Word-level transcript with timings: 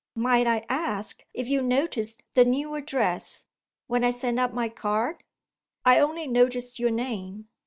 Might 0.15 0.47
I 0.47 0.65
ask 0.67 1.23
if 1.31 1.47
you 1.47 1.61
noticed 1.61 2.23
the 2.33 2.43
new 2.43 2.73
address, 2.73 3.45
when 3.85 4.03
I 4.03 4.09
sent 4.09 4.39
up 4.39 4.51
my 4.51 4.67
card?" 4.67 5.21
"I 5.85 5.99
only 5.99 6.25
noticed 6.25 6.79
your 6.79 6.89
name." 6.89 7.49